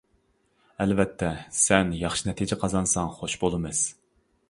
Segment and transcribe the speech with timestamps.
[0.85, 1.29] ئەلۋەتتە،
[1.59, 3.89] سەن ياخشى نەتىجە قازانساڭ خوش بولىمىز.